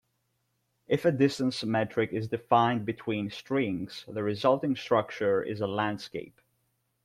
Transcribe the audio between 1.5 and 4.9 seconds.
metric is defined between strings, the resulting